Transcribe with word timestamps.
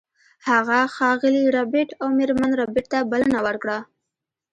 هغه 0.47 0.79
ښاغلي 0.95 1.43
ربیټ 1.57 1.89
او 2.01 2.07
میرمن 2.17 2.51
ربیټ 2.61 2.85
ته 2.93 2.99
بلنه 3.11 3.39
ورکړه 3.45 3.77